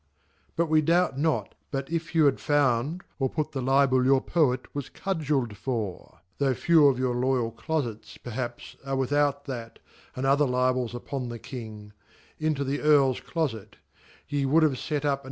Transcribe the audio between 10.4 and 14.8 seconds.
Libels upon the King) into the Earls Clofet{ ye would 'have